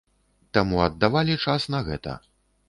Таму 0.57 0.79
аддавалі 0.85 1.35
час 1.45 1.67
на 1.75 1.83
гэта. 1.91 2.17